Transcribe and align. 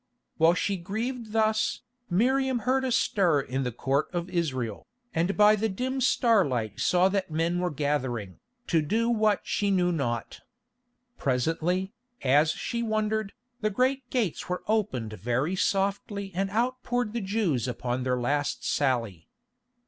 While 0.37 0.55
she 0.55 0.77
grieved 0.77 1.31
thus, 1.31 1.83
Miriam 2.09 2.57
heard 2.65 2.83
a 2.83 2.91
stir 2.91 3.39
in 3.39 3.61
the 3.61 3.71
Court 3.71 4.07
of 4.11 4.31
Israel, 4.31 4.87
and 5.13 5.37
by 5.37 5.55
the 5.55 5.69
dim 5.69 6.01
starlight 6.01 6.79
saw 6.79 7.07
that 7.09 7.29
men 7.29 7.59
were 7.59 7.69
gathering, 7.69 8.39
to 8.65 8.81
do 8.81 9.11
what 9.11 9.41
she 9.43 9.69
knew 9.69 9.91
not. 9.91 10.39
Presently, 11.19 11.93
as 12.23 12.49
she 12.49 12.81
wondered, 12.81 13.33
the 13.59 13.69
great 13.69 14.09
gates 14.09 14.49
were 14.49 14.63
opened 14.67 15.13
very 15.13 15.55
softly 15.55 16.31
and 16.33 16.49
out 16.49 16.81
poured 16.81 17.13
the 17.13 17.21
Jews 17.21 17.67
upon 17.67 18.01
their 18.01 18.19
last 18.19 18.65
sally. 18.67 19.27